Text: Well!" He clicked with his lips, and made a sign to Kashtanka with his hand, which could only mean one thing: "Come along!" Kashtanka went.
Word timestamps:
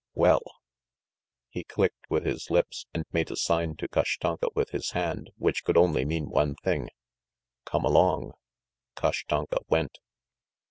Well!" 0.23 0.41
He 1.49 1.63
clicked 1.63 2.09
with 2.09 2.25
his 2.25 2.49
lips, 2.49 2.87
and 2.91 3.05
made 3.13 3.29
a 3.29 3.35
sign 3.35 3.75
to 3.75 3.87
Kashtanka 3.87 4.47
with 4.55 4.71
his 4.71 4.93
hand, 4.93 5.29
which 5.37 5.63
could 5.63 5.77
only 5.77 6.05
mean 6.05 6.27
one 6.27 6.55
thing: 6.63 6.89
"Come 7.65 7.85
along!" 7.85 8.31
Kashtanka 8.95 9.59
went. 9.69 9.99